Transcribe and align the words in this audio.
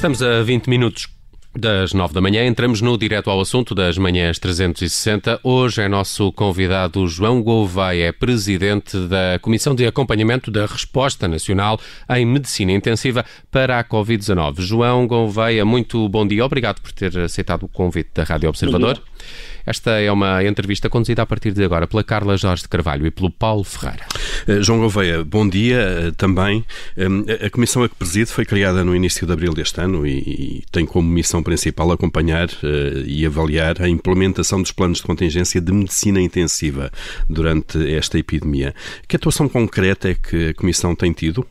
Estamos 0.00 0.22
a 0.22 0.42
20 0.42 0.70
minutos 0.70 1.08
das 1.54 1.92
9 1.92 2.14
da 2.14 2.22
manhã, 2.22 2.46
entramos 2.46 2.80
no 2.80 2.96
direto 2.96 3.28
ao 3.28 3.38
assunto 3.38 3.74
das 3.74 3.98
manhãs 3.98 4.38
360. 4.38 5.38
Hoje 5.44 5.82
é 5.82 5.88
nosso 5.90 6.32
convidado 6.32 7.06
João 7.06 7.42
Gouveia, 7.42 8.10
presidente 8.10 8.96
da 8.96 9.38
Comissão 9.42 9.74
de 9.74 9.86
Acompanhamento 9.86 10.50
da 10.50 10.64
Resposta 10.64 11.28
Nacional 11.28 11.78
em 12.08 12.24
Medicina 12.24 12.72
Intensiva 12.72 13.26
para 13.50 13.78
a 13.78 13.84
Covid-19. 13.84 14.62
João 14.62 15.06
Gouveia, 15.06 15.66
muito 15.66 16.08
bom 16.08 16.26
dia. 16.26 16.46
Obrigado 16.46 16.80
por 16.80 16.92
ter 16.92 17.18
aceitado 17.18 17.64
o 17.64 17.68
convite 17.68 18.08
da 18.14 18.24
Rádio 18.24 18.48
Observador. 18.48 19.02
Esta 19.64 19.92
é 20.00 20.10
uma 20.10 20.44
entrevista 20.44 20.88
conduzida 20.88 21.22
a 21.22 21.26
partir 21.26 21.52
de 21.52 21.64
agora 21.64 21.86
pela 21.86 22.02
Carla 22.02 22.36
Jorge 22.36 22.62
de 22.62 22.68
Carvalho 22.68 23.06
e 23.06 23.10
pelo 23.10 23.30
Paulo 23.30 23.64
Ferreira. 23.64 24.06
Uh, 24.48 24.62
João 24.62 24.80
Gouveia, 24.80 25.24
bom 25.24 25.48
dia 25.48 26.08
uh, 26.08 26.12
também. 26.12 26.64
Um, 26.96 27.24
a 27.44 27.50
comissão 27.50 27.82
a 27.82 27.88
que 27.88 27.94
preside 27.94 28.30
foi 28.30 28.44
criada 28.44 28.84
no 28.84 28.94
início 28.94 29.26
de 29.26 29.32
abril 29.32 29.52
deste 29.52 29.80
ano 29.80 30.06
e, 30.06 30.18
e 30.18 30.64
tem 30.70 30.86
como 30.86 31.08
missão 31.08 31.42
principal 31.42 31.92
acompanhar 31.92 32.48
e 33.06 33.24
avaliar 33.24 33.80
a 33.80 33.88
implementação 33.88 34.60
dos 34.60 34.72
planos 34.72 34.98
de 34.98 35.04
contingência 35.04 35.60
de 35.60 35.72
medicina 35.72 36.20
intensiva 36.20 36.90
durante 37.28 37.94
esta 37.94 38.18
epidemia. 38.18 38.74
Que 39.06 39.16
atuação 39.16 39.48
concreta 39.48 40.08
é 40.10 40.14
que 40.14 40.48
a 40.48 40.54
comissão 40.54 40.94
tem 40.94 41.12
tido? 41.12 41.46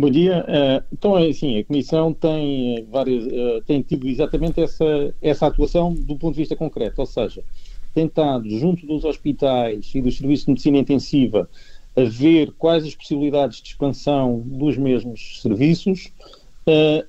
Bom 0.00 0.08
dia. 0.08 0.46
Uh, 0.48 0.86
então, 0.90 1.18
é 1.18 1.28
assim, 1.28 1.58
a 1.58 1.64
Comissão 1.64 2.14
tem, 2.14 2.78
eh, 2.78 2.84
várias, 2.90 3.26
uh, 3.26 3.62
tem 3.66 3.82
tido 3.82 4.08
exatamente 4.08 4.58
essa, 4.58 5.14
essa 5.20 5.46
atuação 5.46 5.92
do 5.92 6.16
ponto 6.16 6.32
de 6.32 6.40
vista 6.40 6.56
concreto, 6.56 7.02
ou 7.02 7.06
seja, 7.06 7.44
tem 7.92 8.06
estado 8.06 8.48
junto 8.48 8.86
dos 8.86 9.04
hospitais 9.04 9.90
e 9.94 10.00
dos 10.00 10.16
serviços 10.16 10.46
de 10.46 10.52
medicina 10.52 10.78
intensiva 10.78 11.50
a 11.94 12.02
ver 12.04 12.50
quais 12.52 12.86
as 12.86 12.94
possibilidades 12.94 13.60
de 13.60 13.68
expansão 13.68 14.42
dos 14.46 14.78
mesmos 14.78 15.42
serviços, 15.42 16.10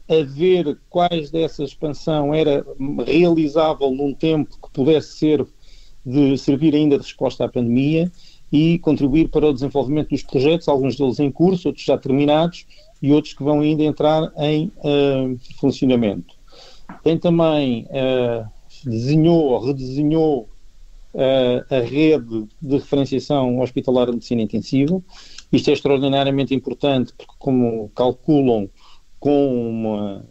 a 0.10 0.24
ver 0.26 0.78
quais 0.90 1.32
dessa 1.32 1.64
expansão 1.64 2.34
era 2.34 2.66
realizável 3.06 3.92
num 3.92 4.14
tempo 4.14 4.58
que 4.62 4.72
pudesse 4.74 5.18
ser 5.18 5.48
de 6.06 6.38
servir 6.38 6.76
ainda 6.76 6.98
de 6.98 7.04
resposta 7.04 7.46
à 7.46 7.48
pandemia 7.48 8.12
e 8.52 8.78
contribuir 8.80 9.30
para 9.30 9.48
o 9.48 9.54
desenvolvimento 9.54 10.10
dos 10.10 10.24
projetos, 10.24 10.68
alguns 10.68 10.98
deles 10.98 11.20
em 11.20 11.32
curso, 11.32 11.70
outros 11.70 11.86
já 11.86 11.98
terminados 11.98 12.66
e 13.02 13.12
outros 13.12 13.34
que 13.34 13.44
vão 13.44 13.62
ainda 13.62 13.84
entrar 13.84 14.32
em 14.38 14.72
uh, 14.78 15.40
funcionamento. 15.60 16.36
Tem 17.04 17.18
também, 17.18 17.88
uh, 17.90 18.46
desenhou 18.84 19.52
ou 19.52 19.66
redesenhou 19.66 20.50
uh, 21.14 21.74
a 21.74 21.80
rede 21.80 22.48
de 22.62 22.76
referenciação 22.76 23.60
hospitalar 23.60 24.08
de 24.08 24.14
medicina 24.14 24.42
intensiva. 24.42 25.02
Isto 25.52 25.70
é 25.70 25.74
extraordinariamente 25.74 26.54
importante 26.54 27.14
porque, 27.18 27.34
como 27.40 27.90
calculam 27.96 28.70
com 29.20 29.70
uma, 29.70 30.26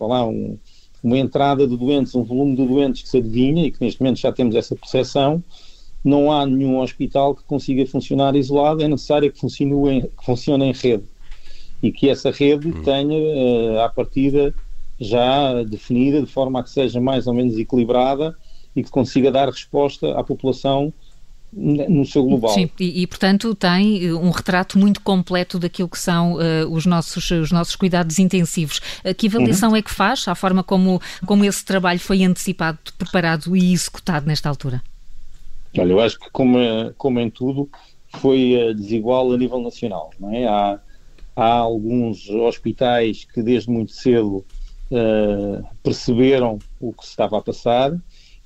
lá, 0.00 0.26
um, 0.26 0.58
uma 1.02 1.18
entrada 1.18 1.66
de 1.66 1.76
doentes, 1.76 2.14
um 2.14 2.24
volume 2.24 2.56
de 2.56 2.66
doentes 2.66 3.02
que 3.02 3.08
se 3.08 3.18
adivinha 3.18 3.66
e 3.66 3.70
que 3.70 3.84
neste 3.84 4.00
momento 4.00 4.18
já 4.18 4.32
temos 4.32 4.54
essa 4.54 4.74
percepção, 4.74 5.42
não 6.06 6.30
há 6.30 6.46
nenhum 6.46 6.80
hospital 6.80 7.34
que 7.34 7.42
consiga 7.42 7.84
funcionar 7.84 8.36
isolado, 8.36 8.82
é 8.82 8.88
necessário 8.88 9.30
que 9.32 9.40
funcione 9.40 9.90
em, 9.90 10.02
que 10.02 10.24
funcione 10.24 10.64
em 10.66 10.72
rede 10.72 11.04
e 11.82 11.90
que 11.90 12.08
essa 12.08 12.30
rede 12.30 12.68
uhum. 12.68 12.82
tenha, 12.82 13.18
uh, 13.18 13.80
à 13.80 13.88
partida, 13.88 14.54
já 15.00 15.62
definida 15.64 16.20
de 16.20 16.26
forma 16.26 16.60
a 16.60 16.62
que 16.62 16.70
seja 16.70 17.00
mais 17.00 17.26
ou 17.26 17.34
menos 17.34 17.58
equilibrada 17.58 18.34
e 18.74 18.84
que 18.84 18.90
consiga 18.90 19.32
dar 19.32 19.48
resposta 19.48 20.18
à 20.18 20.22
população 20.22 20.92
no 21.52 22.04
seu 22.04 22.22
global. 22.22 22.50
Sim, 22.50 22.70
e, 22.78 23.02
e, 23.02 23.06
portanto 23.06 23.54
tem 23.54 24.04
eh, 24.04 24.12
um 24.12 24.30
retrato 24.30 24.78
muito 24.78 25.00
completo 25.00 25.58
daquilo 25.58 25.88
que 25.88 25.98
são 25.98 26.34
uh, 26.34 26.70
os, 26.70 26.84
nossos, 26.84 27.30
os 27.30 27.50
nossos 27.50 27.74
cuidados 27.76 28.18
intensivos. 28.18 28.80
Uh, 29.04 29.14
que 29.14 29.26
avaliação 29.26 29.70
uhum. 29.70 29.76
é 29.76 29.82
que 29.82 29.90
faz, 29.90 30.26
à 30.28 30.34
forma 30.34 30.62
como, 30.62 31.00
como 31.24 31.44
esse 31.44 31.64
trabalho 31.64 32.00
foi 32.00 32.24
antecipado, 32.24 32.78
preparado 32.98 33.56
e 33.56 33.72
executado 33.72 34.26
nesta 34.26 34.48
altura? 34.48 34.82
Olha, 35.78 35.92
eu 35.92 36.00
acho 36.00 36.18
que 36.18 36.30
como, 36.30 36.58
como 36.96 37.20
em 37.20 37.30
tudo 37.30 37.68
foi 38.16 38.56
uh, 38.56 38.74
desigual 38.74 39.32
a 39.32 39.36
nível 39.36 39.60
nacional. 39.60 40.10
Não 40.18 40.32
é? 40.32 40.46
há, 40.46 40.80
há 41.34 41.50
alguns 41.50 42.28
hospitais 42.30 43.24
que 43.24 43.42
desde 43.42 43.70
muito 43.70 43.92
cedo 43.92 44.44
uh, 44.90 45.64
perceberam 45.82 46.58
o 46.80 46.92
que 46.92 47.04
se 47.04 47.10
estava 47.10 47.38
a 47.38 47.42
passar 47.42 47.92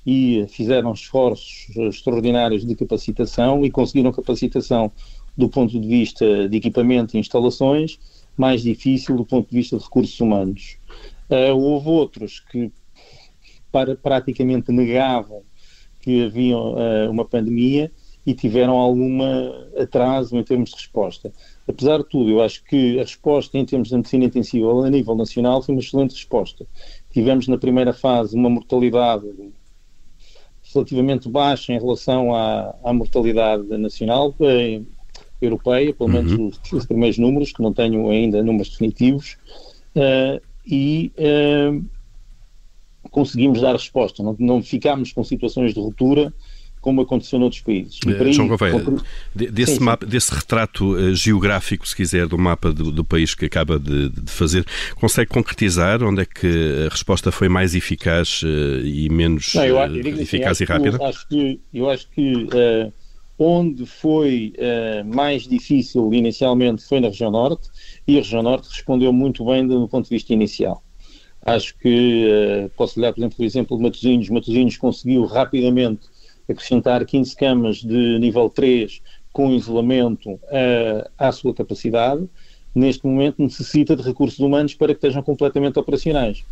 e 0.05 0.45
fizeram 0.49 0.93
esforços 0.93 1.75
extraordinários 1.75 2.65
de 2.65 2.75
capacitação 2.75 3.63
e 3.63 3.69
conseguiram 3.69 4.11
capacitação 4.11 4.91
do 5.37 5.47
ponto 5.47 5.79
de 5.79 5.87
vista 5.87 6.49
de 6.49 6.57
equipamento 6.57 7.15
e 7.15 7.19
instalações, 7.19 7.99
mais 8.35 8.61
difícil 8.61 9.15
do 9.15 9.25
ponto 9.25 9.49
de 9.49 9.55
vista 9.55 9.77
de 9.77 9.83
recursos 9.83 10.19
humanos. 10.19 10.77
Uh, 11.29 11.55
houve 11.55 11.87
outros 11.87 12.39
que 12.39 12.71
para, 13.71 13.95
praticamente 13.95 14.71
negavam 14.71 15.43
que 16.01 16.25
havia 16.25 16.57
uh, 16.57 17.09
uma 17.09 17.25
pandemia 17.25 17.91
e 18.25 18.33
tiveram 18.33 18.73
alguma 18.77 19.67
atraso 19.77 20.37
em 20.37 20.43
termos 20.43 20.69
de 20.69 20.75
resposta. 20.75 21.33
Apesar 21.67 21.97
de 21.97 22.05
tudo, 22.05 22.29
eu 22.29 22.41
acho 22.41 22.63
que 22.63 22.99
a 22.99 23.01
resposta 23.01 23.57
em 23.57 23.65
termos 23.65 23.89
de 23.89 23.95
medicina 23.95 24.25
intensiva 24.25 24.85
a 24.85 24.89
nível 24.89 25.15
nacional 25.15 25.61
foi 25.61 25.73
uma 25.73 25.81
excelente 25.81 26.13
resposta. 26.13 26.67
Tivemos 27.11 27.47
na 27.47 27.57
primeira 27.57 27.93
fase 27.93 28.35
uma 28.35 28.49
mortalidade 28.49 29.25
relativamente 30.73 31.27
baixa 31.29 31.73
em 31.73 31.79
relação 31.79 32.33
à, 32.33 32.75
à 32.83 32.93
mortalidade 32.93 33.65
nacional, 33.77 34.33
eh, 34.39 34.81
europeia, 35.41 35.93
pelo 35.93 36.09
menos 36.09 36.31
uhum. 36.33 36.47
os, 36.47 36.59
os, 36.71 36.85
primeiros 36.85 37.17
números, 37.17 37.51
que 37.51 37.61
não 37.61 37.73
tenho 37.73 38.09
ainda 38.09 38.43
números 38.43 38.69
definitivos, 38.69 39.37
uh, 39.95 40.41
e 40.65 41.11
uh, 41.17 41.83
conseguimos 43.11 43.61
dar 43.61 43.73
resposta, 43.73 44.23
não, 44.23 44.35
não 44.39 44.63
ficámos 44.63 45.11
com 45.11 45.23
situações 45.23 45.73
de 45.73 45.79
ruptura 45.79 46.33
como 46.81 47.01
aconteceu 47.01 47.37
noutros 47.37 47.61
países. 47.61 47.99
Uh, 48.05 48.33
João 48.33 48.47
Gouveia, 48.47 48.79
compre... 48.79 49.05
desse, 49.51 49.75
sim, 49.75 49.83
mapa, 49.83 50.05
sim. 50.05 50.11
desse 50.11 50.33
retrato 50.33 50.93
uh, 50.93 51.13
geográfico, 51.13 51.87
se 51.87 51.95
quiser, 51.95 52.27
do 52.27 52.37
mapa 52.37 52.73
do, 52.73 52.91
do 52.91 53.05
país 53.05 53.35
que 53.35 53.45
acaba 53.45 53.77
de, 53.77 54.09
de, 54.09 54.31
fazer, 54.31 54.65
consegue 54.95 55.29
concretizar 55.29 56.03
onde 56.03 56.23
é 56.23 56.25
que 56.25 56.85
a 56.87 56.89
resposta 56.89 57.31
foi 57.31 57.47
mais 57.47 57.75
eficaz 57.75 58.41
uh, 58.41 58.47
e 58.83 59.07
menos 59.09 59.53
Não, 59.53 59.63
eu, 59.63 59.75
eu 59.75 59.83
assim, 59.83 60.21
eficaz 60.21 60.51
assim, 60.53 60.63
e 60.63 60.67
rápida? 60.67 60.97
Eu 60.97 61.05
acho 61.05 61.27
que, 61.27 61.61
eu 61.71 61.89
acho 61.89 62.09
que 62.09 62.47
onde 63.37 63.85
foi 63.87 64.53
mais 65.05 65.47
difícil 65.47 66.13
inicialmente 66.13 66.83
foi 66.83 66.99
na 66.99 67.07
região 67.07 67.31
norte 67.31 67.69
e 68.07 68.17
a 68.17 68.21
região 68.21 68.43
norte 68.43 68.69
respondeu 68.69 69.11
muito 69.11 69.45
bem 69.45 69.67
do 69.67 69.87
ponto 69.87 70.03
de 70.03 70.11
vista 70.11 70.33
inicial. 70.33 70.83
Acho 71.43 71.75
que 71.77 72.27
uh, 72.65 72.69
posso 72.77 72.99
olhar, 72.99 73.13
por 73.13 73.19
exemplo, 73.19 73.37
o 73.39 73.43
exemplo 73.43 73.77
de 73.77 73.83
Matosinhos. 73.83 74.29
Matosinhos 74.29 74.77
conseguiu 74.77 75.25
rapidamente 75.25 76.07
acrescentar 76.47 77.05
15 77.05 77.35
camas 77.35 77.77
de 77.77 78.19
nível 78.19 78.49
3 78.49 79.01
com 79.31 79.51
isolamento 79.51 80.31
uh, 80.31 81.09
à 81.17 81.31
sua 81.31 81.53
capacidade. 81.53 82.29
Neste 82.73 83.05
momento 83.05 83.41
necessita 83.41 83.95
de 83.95 84.03
recursos 84.03 84.39
humanos 84.39 84.73
para 84.75 84.93
que 84.93 84.97
estejam 84.99 85.23
completamente 85.23 85.77
operacionais 85.79 86.43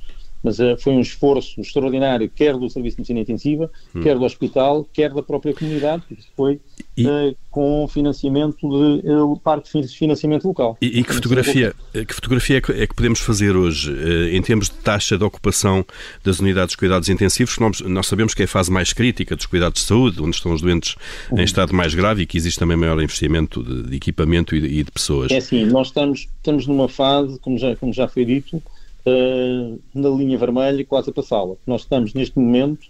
mas 0.44 0.60
uh, 0.60 0.78
foi 0.80 0.94
um 0.94 1.02
esforço 1.02 1.60
extraordinário, 1.60 2.30
quer 2.30 2.56
do 2.56 2.70
Serviço 2.70 2.96
de 2.96 3.02
Medicina 3.02 3.20
Intensiva, 3.20 3.72
hum. 3.94 4.02
quer 4.02 4.18
do 4.18 4.24
hospital, 4.24 4.88
quer 4.94 5.14
da 5.14 5.22
própria 5.22 5.54
comunidade, 5.54 6.04
porque 6.08 6.24
foi 6.36 6.60
e... 6.96 7.06
uh, 7.06 7.36
com 7.50 7.88
financiamento 7.88 8.58
de 8.60 9.10
uh, 9.10 9.40
parte 9.44 9.82
de 9.82 9.88
financiamento 9.88 10.48
local. 10.48 10.78
E, 10.82 11.00
e 11.00 11.04
que, 11.04 11.14
fotografia, 11.14 11.74
que 11.92 12.14
fotografia 12.14 12.58
é 12.58 12.62
que, 12.62 12.72
é 12.72 12.88
que 12.88 12.96
podemos 12.96 13.20
fazer 13.20 13.56
hoje, 13.56 13.92
em 14.32 14.42
termos 14.42 14.70
de 14.70 14.76
taxa 14.76 15.18
de 15.18 15.24
ocupação 15.24 15.86
das 16.24 16.40
unidades 16.40 16.72
de 16.72 16.78
cuidados 16.78 17.10
intensivos, 17.10 17.58
nós, 17.58 17.82
nós, 17.82 18.08
sabemos 18.08 18.34
que 18.34 18.42
é 18.42 18.46
a 18.46 18.48
fase 18.48 18.72
mais 18.72 18.94
crítica 18.94 19.36
dos 19.36 19.46
cuidados 19.46 19.82
de 19.82 19.88
saúde, 19.88 20.22
onde 20.22 20.36
estão 20.36 20.54
os 20.54 20.62
doentes 20.62 20.96
uhum. 21.32 21.40
em 21.40 21.44
estado 21.44 21.74
mais 21.74 21.94
grave 21.94 22.24
e 22.24 22.26
que 22.26 22.38
existe 22.38 22.60
também 22.60 22.78
maior 22.78 23.02
investimento 23.02 23.64
de, 23.64 23.90
de 23.90 23.96
equipamento 23.96 24.56
e 24.56 24.62
de, 24.62 24.68
e 24.68 24.84
de, 24.84 24.92
pessoas. 24.92 25.32
É 25.32 25.38
assim, 25.38 25.66
nós 25.66 25.88
estamos, 25.88 26.28
estamos 26.38 26.68
numa 26.68 26.88
fase, 26.88 27.40
como 27.40 27.58
já, 27.58 27.76
como 27.76 27.92
já 27.92 28.08
foi 28.08 28.26
dito, 28.26 28.62
uh, 29.06 29.82
na 29.94 30.10
linha 30.10 30.38
vermelha 30.38 30.86
quase 30.86 31.10
a 31.10 31.14
passá-la. 31.14 31.56
Nós 31.66 31.82
estamos 31.82 32.14
neste 32.14 32.38
momento, 32.38 32.88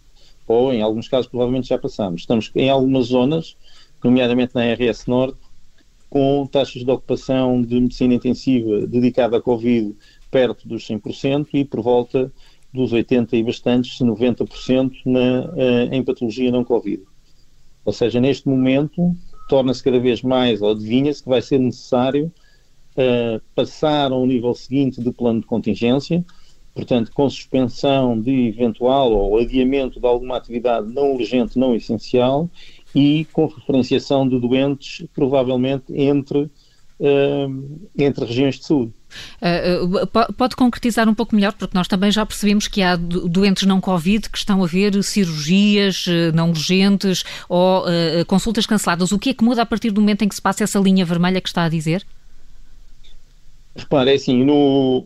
ou 0.47 0.73
em 0.73 0.81
alguns 0.81 1.07
casos 1.07 1.27
provavelmente 1.27 1.67
já 1.67 1.77
passamos, 1.77 2.21
estamos 2.21 2.51
em 2.55 2.69
algumas 2.69 3.07
zonas, 3.07 3.55
nomeadamente 4.03 4.55
na 4.55 4.73
RS 4.73 5.05
Norte, 5.07 5.37
com 6.09 6.47
taxas 6.47 6.83
de 6.83 6.91
ocupação 6.91 7.61
de 7.61 7.79
medicina 7.79 8.15
intensiva 8.15 8.87
dedicada 8.87 9.37
à 9.37 9.41
Covid 9.41 9.95
perto 10.31 10.67
dos 10.67 10.87
100% 10.87 11.47
e 11.53 11.65
por 11.65 11.81
volta 11.81 12.31
dos 12.73 12.91
80% 12.91 13.33
e 13.33 13.43
bastantes, 13.43 13.99
90% 13.99 14.91
na, 15.05 15.45
uh, 15.45 15.93
em 15.93 16.03
patologia 16.03 16.51
não 16.51 16.63
Covid. 16.63 17.03
Ou 17.83 17.93
seja, 17.93 18.19
neste 18.19 18.47
momento, 18.47 19.15
torna-se 19.47 19.83
cada 19.83 19.99
vez 19.99 20.21
mais, 20.21 20.61
ou 20.61 20.71
adivinha-se 20.71 21.23
que 21.23 21.29
vai 21.29 21.41
ser 21.41 21.59
necessário 21.59 22.31
passar 23.55 24.11
ao 24.11 24.25
nível 24.25 24.53
seguinte 24.53 25.01
do 25.01 25.13
plano 25.13 25.41
de 25.41 25.45
contingência, 25.45 26.23
portanto, 26.73 27.11
com 27.13 27.29
suspensão 27.29 28.19
de 28.19 28.47
eventual 28.47 29.11
ou 29.11 29.37
adiamento 29.37 29.99
de 29.99 30.05
alguma 30.05 30.37
atividade 30.37 30.91
não 30.91 31.13
urgente, 31.13 31.57
não 31.57 31.75
essencial, 31.75 32.49
e 32.93 33.27
com 33.31 33.45
referenciação 33.45 34.27
de 34.27 34.39
doentes, 34.39 35.05
provavelmente 35.13 35.93
entre, 35.93 36.39
uh, 36.39 37.79
entre 37.97 38.25
regiões 38.25 38.59
de 38.59 38.65
saúde. 38.65 38.93
Uh, 39.41 40.33
pode 40.33 40.55
concretizar 40.55 41.09
um 41.09 41.13
pouco 41.13 41.35
melhor, 41.35 41.53
porque 41.53 41.77
nós 41.77 41.87
também 41.87 42.11
já 42.11 42.25
percebemos 42.25 42.67
que 42.67 42.81
há 42.81 42.95
doentes 42.95 43.67
não 43.67 43.81
Covid 43.81 44.29
que 44.29 44.37
estão 44.37 44.63
a 44.63 44.67
ver 44.67 45.03
cirurgias 45.03 46.05
não 46.33 46.49
urgentes 46.49 47.23
ou 47.47 47.83
uh, 47.83 48.25
consultas 48.27 48.65
canceladas. 48.65 49.11
O 49.11 49.19
que 49.19 49.31
é 49.31 49.33
que 49.33 49.43
muda 49.43 49.63
a 49.63 49.65
partir 49.65 49.91
do 49.91 50.01
momento 50.01 50.23
em 50.23 50.27
que 50.27 50.35
se 50.35 50.41
passa 50.41 50.63
essa 50.63 50.79
linha 50.79 51.05
vermelha 51.05 51.41
que 51.41 51.49
está 51.49 51.63
a 51.63 51.69
dizer? 51.69 52.05
Repare, 53.79 54.11
é 54.11 54.15
assim, 54.15 54.43
no, 54.43 55.05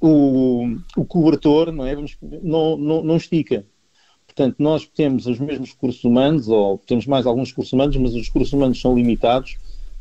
o, 0.00 0.76
o 0.96 1.04
cobertor 1.04 1.72
não, 1.72 1.86
é? 1.86 1.94
Vamos, 1.94 2.16
não, 2.42 2.76
não, 2.76 3.02
não 3.02 3.16
estica. 3.16 3.64
Portanto, 4.26 4.56
nós 4.58 4.86
temos 4.86 5.26
os 5.26 5.38
mesmos 5.38 5.70
recursos 5.70 6.02
humanos, 6.04 6.48
ou 6.48 6.78
temos 6.78 7.06
mais 7.06 7.26
alguns 7.26 7.50
recursos 7.50 7.72
humanos, 7.72 7.96
mas 7.96 8.14
os 8.14 8.26
recursos 8.26 8.52
humanos 8.52 8.80
são 8.80 8.94
limitados, 8.94 9.56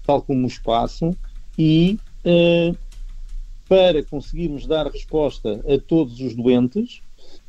tal 0.06 0.22
como 0.22 0.44
o 0.44 0.48
espaço, 0.48 1.16
e 1.58 2.00
uh, 2.26 2.78
para 3.68 4.04
conseguirmos 4.04 4.66
dar 4.66 4.88
resposta 4.88 5.62
a 5.68 5.78
todos 5.80 6.22
os 6.22 6.36
doentes, 6.36 7.02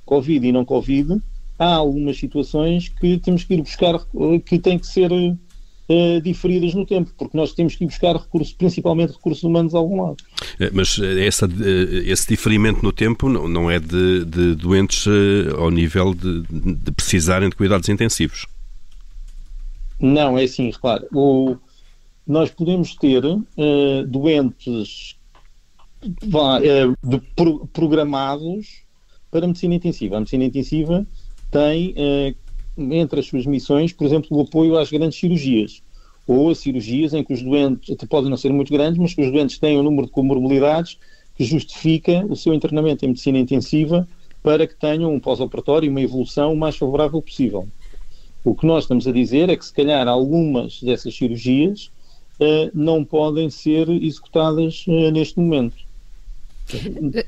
Covid 0.05 0.47
e 0.47 0.53
não 0.53 0.65
Covid, 0.65 1.21
há 1.59 1.75
algumas 1.75 2.19
situações 2.19 2.89
que 2.89 3.19
temos 3.19 3.45
que 3.45 3.55
ir 3.55 3.63
buscar, 3.63 4.01
que 4.45 4.59
têm 4.59 4.79
que 4.79 4.87
ser 4.87 5.13
uh, 5.91 6.21
diferidas 6.23 6.73
no 6.75 6.87
tempo, 6.87 7.11
porque 7.19 7.37
nós 7.37 7.53
temos 7.53 7.75
que 7.75 7.85
ir 7.85 7.89
buscar 7.89 8.17
recursos, 8.17 8.55
principalmente 8.55 9.13
recursos 9.13 9.43
humanos 9.43 9.75
a 9.75 9.79
algum 9.79 10.03
lado. 10.03 10.17
Eh, 10.59 10.71
mas 10.73 10.99
essa, 10.99 11.49
esse 12.05 12.29
diferimento 12.29 12.83
no 12.83 12.93
tempo 12.93 13.29
não, 13.29 13.49
não 13.49 13.71
é 13.71 13.81
de, 13.81 14.25
de 14.25 14.55
doentes 14.55 15.07
ao 15.59 15.71
nível 15.71 16.15
de, 16.15 16.43
de, 16.43 16.93
precisarem 16.93 17.49
de 17.49 17.57
cuidados 17.57 17.89
intensivos? 17.89 18.47
Não, 19.99 20.39
é 20.39 20.45
assim, 20.45 20.71
repare, 20.71 21.07
o, 21.13 21.57
nós 22.27 22.51
podemos 22.51 22.95
ter 22.95 23.25
uh, 23.25 23.41
doentes 24.07 25.17
uh, 26.03 26.97
de, 27.03 27.19
pro, 27.35 27.67
programados 27.67 28.83
para 29.31 29.47
medicina 29.47 29.75
intensiva. 29.75 30.17
A 30.17 30.21
medicina 30.21 30.45
intensiva 30.45 31.07
tem 31.51 31.91
uh, 31.91 32.35
entre 32.81 33.21
as 33.21 33.27
suas 33.27 33.47
missões, 33.47 33.93
por 33.93 34.07
exemplo, 34.07 34.37
o 34.37 34.43
apoio 34.43 34.79
às 34.79 34.91
grandes 34.91 35.19
cirurgias 35.19 35.83
ou 36.27 36.51
a 36.51 36.55
cirurgias 36.55 37.13
em 37.13 37.25
que 37.25 37.33
os 37.33 37.43
doentes, 37.43 37.91
até 37.91 38.07
podem 38.07 38.31
não 38.31 38.37
ser 38.37 38.53
muito 38.53 38.73
grandes, 38.73 38.99
mas 38.99 39.15
que 39.15 39.21
os 39.21 39.33
doentes 39.33 39.59
têm 39.59 39.79
um 39.79 39.83
número 39.83 40.07
de 40.07 40.13
comorbilidades 40.13 40.97
que 41.37 41.45
justifica 41.45 42.25
o 42.27 42.37
seu 42.37 42.55
internamento 42.55 43.05
em 43.05 43.09
medicina 43.09 43.39
intensiva 43.39 44.07
para 44.43 44.67
que 44.67 44.75
tenham 44.75 45.13
um 45.13 45.19
pós-operatório 45.19 45.87
e 45.87 45.91
uma 45.91 46.01
evolução 46.01 46.53
o 46.53 46.57
mais 46.57 46.77
favorável 46.77 47.21
possível. 47.21 47.67
O 48.45 48.55
que 48.55 48.67
nós 48.67 48.85
estamos 48.85 49.07
a 49.07 49.13
dizer 49.13 49.49
é 49.51 49.57
que, 49.57 49.65
se 49.65 49.73
calhar, 49.73 50.07
algumas 50.09 50.83
dessas 50.83 51.15
cirurgias 51.15 51.91
uh, 52.41 52.71
não 52.73 53.05
podem 53.05 53.51
ser 53.51 53.89
executadas 53.89 54.85
uh, 54.87 55.11
neste 55.11 55.39
momento. 55.39 55.77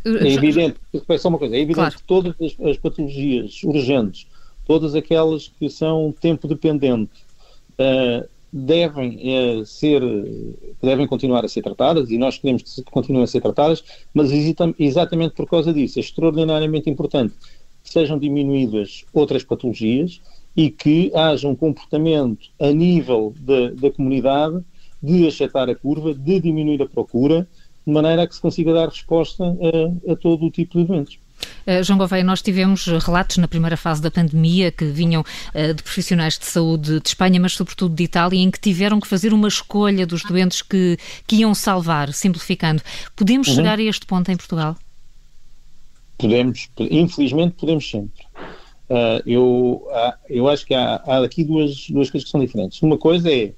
É 0.04 0.32
evidente, 0.32 0.76
só 1.18 1.28
uma 1.28 1.38
coisa, 1.38 1.56
é 1.56 1.58
evidente 1.58 1.74
claro. 1.74 1.96
que 1.96 2.02
todas 2.04 2.34
as, 2.40 2.68
as, 2.68 2.76
patologias 2.76 3.62
urgentes, 3.64 4.26
todas 4.66 4.94
aquelas 4.94 5.48
que 5.48 5.68
são 5.68 6.14
tempo 6.20 6.46
dependente, 6.46 7.12
uh, 7.78 8.28
devem 8.52 9.18
uh, 9.60 9.64
ser, 9.64 10.02
devem 10.82 11.06
continuar 11.06 11.44
a 11.44 11.48
ser 11.48 11.62
tratadas 11.62 12.10
e 12.10 12.18
nós 12.18 12.36
queremos 12.36 12.62
que 12.62 12.82
continuem 12.82 13.24
a 13.24 13.26
ser 13.26 13.40
tratadas, 13.40 13.82
mas 14.12 14.30
exatamente 14.78 15.34
por 15.34 15.48
causa 15.48 15.72
disso 15.72 15.98
é 15.98 16.02
extraordinariamente 16.02 16.90
importante 16.90 17.34
que 17.82 17.90
sejam 17.90 18.18
diminuídas 18.18 19.04
outras 19.12 19.42
patologias 19.42 20.20
e 20.54 20.70
que 20.70 21.10
haja 21.14 21.48
um 21.48 21.56
comportamento 21.56 22.50
a 22.60 22.70
nível 22.70 23.34
da, 23.40 23.70
da 23.70 23.90
comunidade 23.90 24.62
de 25.02 25.26
achatar 25.26 25.68
a 25.68 25.74
curva, 25.74 26.14
de 26.14 26.40
diminuir 26.40 26.82
a 26.82 26.86
procura, 26.86 27.48
de 27.86 27.92
maneira 27.92 28.22
a 28.22 28.26
que 28.26 28.34
se 28.34 28.40
consiga 28.40 28.72
dar 28.72 28.88
resposta 28.88 29.44
a, 29.44 30.12
a 30.12 30.16
todo 30.16 30.46
o 30.46 30.50
tipo 30.50 30.76
de 30.76 30.84
eventos. 30.84 31.18
Uh, 31.66 31.82
João 31.82 31.98
Gouveia, 31.98 32.24
nós 32.24 32.42
tivemos 32.42 32.86
relatos 32.86 33.36
na 33.38 33.48
primeira 33.48 33.76
fase 33.76 34.02
da 34.02 34.10
pandemia 34.10 34.70
que 34.70 34.84
vinham 34.84 35.22
uh, 35.22 35.74
de 35.74 35.82
profissionais 35.82 36.38
de 36.38 36.46
saúde 36.46 37.00
de 37.00 37.08
Espanha, 37.08 37.40
mas 37.40 37.52
sobretudo 37.52 37.94
de 37.94 38.04
Itália, 38.04 38.40
em 38.40 38.50
que 38.50 38.60
tiveram 38.60 39.00
que 39.00 39.06
fazer 39.06 39.32
uma 39.32 39.48
escolha 39.48 40.06
dos 40.06 40.22
doentes 40.22 40.62
que, 40.62 40.98
que 41.26 41.36
iam 41.36 41.54
salvar, 41.54 42.12
simplificando. 42.12 42.82
Podemos 43.16 43.48
uhum. 43.48 43.54
chegar 43.54 43.78
a 43.78 43.82
este 43.82 44.06
ponto 44.06 44.30
em 44.30 44.36
Portugal? 44.36 44.76
Podemos, 46.18 46.68
infelizmente 46.78 47.54
podemos 47.58 47.88
sempre. 47.88 48.24
Uh, 48.88 49.22
eu, 49.24 49.88
eu 50.28 50.48
acho 50.48 50.66
que 50.66 50.74
há, 50.74 51.02
há 51.06 51.24
aqui 51.24 51.44
duas, 51.44 51.88
duas 51.88 52.10
coisas 52.10 52.24
que 52.24 52.30
são 52.30 52.40
diferentes. 52.40 52.82
Uma 52.82 52.98
coisa 52.98 53.32
é 53.32 53.52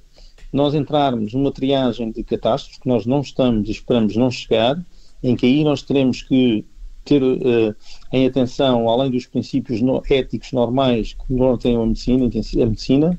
nós 0.55 0.73
entrarmos 0.73 1.33
numa 1.33 1.51
triagem 1.51 2.13
de 2.13 2.23
catástrofes 2.23 2.79
que 2.79 2.89
nós 2.89 3.05
não 3.05 3.21
estamos 3.21 3.69
e 3.69 3.73
esperamos 3.73 4.15
não 4.15 4.31
chegar, 4.31 4.81
em 5.21 5.35
que 5.35 5.45
aí 5.47 5.65
nós 5.65 5.83
teremos 5.83 6.23
que 6.23 6.65
ter 7.05 7.23
uh, 7.23 7.75
em 8.13 8.27
atenção, 8.27 8.89
além 8.89 9.11
dos 9.11 9.27
princípios 9.27 9.81
no, 9.81 10.03
éticos 10.09 10.53
normais 10.53 11.15
que 11.15 11.33
norteiam 11.33 11.83
a 11.83 11.87
medicina, 11.87 12.25
a 12.25 12.67
medicina, 12.67 13.19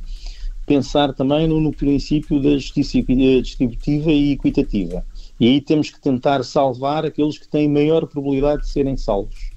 pensar 0.66 1.14
também 1.14 1.48
no, 1.48 1.62
no 1.62 1.72
princípio 1.72 2.42
da 2.42 2.52
justiça 2.52 3.02
distributiva 3.02 4.12
e 4.12 4.32
equitativa. 4.32 5.06
E 5.40 5.48
aí 5.48 5.62
temos 5.62 5.90
que 5.90 6.00
tentar 6.00 6.44
salvar 6.44 7.06
aqueles 7.06 7.38
que 7.38 7.48
têm 7.48 7.70
maior 7.70 8.08
probabilidade 8.08 8.64
de 8.64 8.70
serem 8.70 8.98
salvos. 8.98 9.52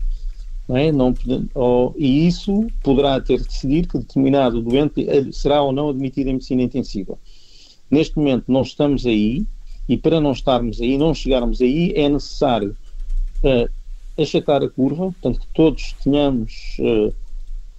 Não 0.69 0.77
é? 0.77 0.93
não, 0.93 1.15
ou, 1.55 1.95
e 1.97 2.27
isso 2.27 2.67
poderá 2.83 3.19
ter 3.21 3.39
de 3.39 3.49
decidir 3.49 3.87
que 3.87 3.99
determinado 3.99 4.61
doente 4.61 5.09
eh, 5.09 5.33
será 5.33 5.63
ou 5.63 5.73
não 5.73 5.89
admitido 5.89 6.29
em 6.29 6.35
medicina 6.35 6.63
intensiva. 6.63 7.19
Neste 7.91 8.19
momento 8.19 8.45
não 8.49 8.61
estamos 8.61 9.07
aí 9.07 9.47
e 9.89 9.97
para 9.97 10.21
não 10.21 10.33
estarmos 10.33 10.79
aí, 10.81 10.99
não 10.99 11.15
chegarmos 11.15 11.63
aí, 11.63 11.93
é 11.97 12.07
necessário 12.07 12.77
uh, 13.43 13.78
achatar 14.19 14.63
a 14.63 14.69
curva, 14.69 15.05
portanto 15.13 15.41
que 15.41 15.47
todos 15.55 15.95
tenhamos 16.03 16.77
uh, 16.81 17.15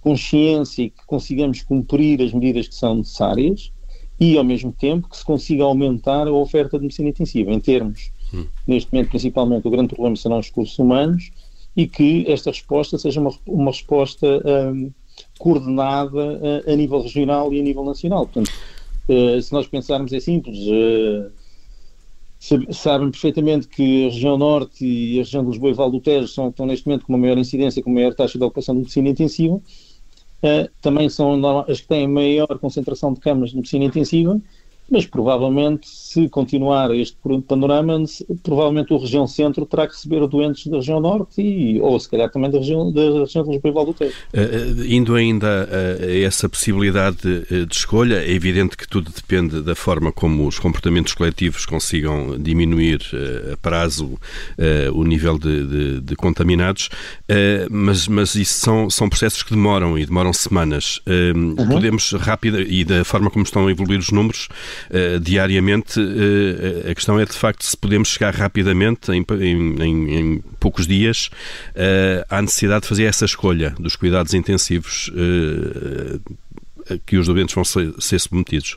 consciência 0.00 0.82
e 0.84 0.90
que 0.90 1.04
consigamos 1.06 1.62
cumprir 1.62 2.22
as 2.22 2.32
medidas 2.32 2.68
que 2.68 2.74
são 2.74 2.96
necessárias 2.96 3.70
e 4.18 4.36
ao 4.36 4.44
mesmo 4.44 4.72
tempo 4.72 5.08
que 5.08 5.16
se 5.16 5.24
consiga 5.24 5.64
aumentar 5.64 6.26
a 6.26 6.32
oferta 6.32 6.78
de 6.78 6.84
medicina 6.84 7.08
intensiva 7.08 7.52
em 7.52 7.60
termos, 7.60 8.10
hum. 8.32 8.46
neste 8.66 8.92
momento 8.92 9.10
principalmente 9.10 9.66
o 9.66 9.70
grande 9.70 9.88
problema 9.88 10.16
serão 10.16 10.38
os 10.38 10.46
recursos 10.46 10.78
humanos 10.78 11.30
e 11.76 11.86
que 11.86 12.24
esta 12.30 12.50
resposta 12.50 12.98
seja 12.98 13.20
uma, 13.20 13.32
uma 13.46 13.70
resposta 13.70 14.26
um, 14.72 14.90
coordenada 15.38 16.40
a, 16.66 16.72
a 16.72 16.76
nível 16.76 17.02
regional 17.02 17.52
e 17.52 17.60
a 17.60 17.62
nível 17.62 17.84
nacional. 17.84 18.26
Portanto, 18.26 18.50
eh, 19.08 19.40
se 19.40 19.52
nós 19.52 19.66
pensarmos 19.66 20.12
é 20.12 20.20
simples, 20.20 20.58
uh, 20.68 21.32
sabem 22.72 23.10
perfeitamente 23.10 23.68
que 23.68 24.06
a 24.06 24.10
região 24.10 24.38
norte 24.38 24.84
e 24.84 25.16
a 25.16 25.22
região 25.22 25.44
de 25.44 25.50
Lisboa 25.50 25.70
e 25.70 25.74
Val 25.74 25.90
do 25.90 26.00
Tejo 26.00 26.26
são, 26.26 26.48
estão 26.48 26.64
neste 26.64 26.86
momento 26.86 27.04
com 27.04 27.12
uma 27.12 27.18
maior 27.18 27.36
incidência, 27.36 27.82
com 27.82 27.90
uma 27.90 28.00
maior 28.00 28.14
taxa 28.14 28.38
de 28.38 28.44
ocupação 28.44 28.74
de 28.74 28.80
medicina 28.80 29.10
intensiva, 29.10 29.56
uh, 29.56 30.70
também 30.80 31.08
são 31.10 31.38
as 31.68 31.80
que 31.82 31.88
têm 31.88 32.08
maior 32.08 32.58
concentração 32.58 33.12
de 33.12 33.20
camas 33.20 33.50
de 33.50 33.56
medicina 33.56 33.84
intensiva, 33.84 34.40
mas 34.90 35.06
provavelmente, 35.06 35.88
se 35.88 36.28
continuar 36.28 36.92
este 36.94 37.16
panorama, 37.46 38.02
provavelmente 38.42 38.92
a 38.92 38.98
região 38.98 39.26
centro 39.26 39.64
terá 39.64 39.86
que 39.86 39.94
receber 39.94 40.26
doentes 40.26 40.66
da 40.66 40.78
região 40.78 41.00
norte 41.00 41.40
e, 41.40 41.80
ou 41.80 41.98
se 42.00 42.10
calhar 42.10 42.30
também 42.30 42.50
da 42.50 42.58
região, 42.58 42.92
da 42.92 43.20
região 43.20 43.44
de 43.44 43.50
Lisboa 43.52 43.82
e 43.82 43.86
do 43.86 43.94
Tejo. 43.94 44.14
Uh, 44.34 44.84
indo 44.86 45.14
ainda 45.14 45.68
a 46.00 46.18
essa 46.18 46.48
possibilidade 46.48 47.18
de, 47.18 47.66
de, 47.66 47.74
escolha, 47.74 48.16
é 48.16 48.32
evidente 48.32 48.76
que 48.76 48.88
tudo 48.88 49.12
depende 49.14 49.62
da 49.62 49.74
forma 49.74 50.10
como 50.10 50.46
os 50.46 50.58
comportamentos 50.58 51.14
coletivos 51.14 51.64
consigam 51.64 52.36
diminuir 52.36 53.00
uh, 53.12 53.52
a 53.52 53.56
prazo 53.56 54.06
uh, 54.06 54.18
o 54.92 55.04
nível 55.04 55.38
de, 55.38 55.66
de, 55.66 56.00
de 56.00 56.16
contaminados, 56.16 56.88
mas, 57.70 58.08
mas 58.08 58.34
isso 58.34 58.54
são, 58.54 58.90
são 58.90 59.08
processos 59.08 59.42
que 59.42 59.50
demoram 59.50 59.96
e 59.96 60.04
demoram 60.04 60.32
semanas. 60.32 61.00
Uhum. 61.06 61.54
Podemos 61.68 62.12
rápida, 62.12 62.60
e 62.60 62.84
da 62.84 63.04
forma 63.04 63.30
como 63.30 63.44
estão 63.44 63.66
a 63.66 63.70
evoluir 63.70 64.00
os 64.00 64.10
números, 64.10 64.48
uh, 64.88 65.20
diariamente. 65.20 66.00
Uh, 66.00 66.90
a 66.90 66.94
questão 66.94 67.18
é 67.18 67.24
de 67.24 67.32
facto 67.32 67.64
se 67.64 67.76
podemos 67.76 68.08
chegar 68.08 68.34
rapidamente, 68.34 69.10
em, 69.12 69.24
em, 69.40 70.14
em 70.14 70.38
poucos 70.58 70.86
dias, 70.86 71.30
uh, 71.74 72.24
à 72.28 72.40
necessidade 72.40 72.82
de 72.82 72.88
fazer 72.88 73.04
essa 73.04 73.24
escolha 73.24 73.74
dos 73.78 73.96
cuidados 73.96 74.34
intensivos 74.34 75.10
que 77.06 77.16
os 77.16 77.26
doentes 77.26 77.54
vão 77.54 77.64
ser, 77.64 77.92
ser 77.98 78.18
submetidos. 78.18 78.76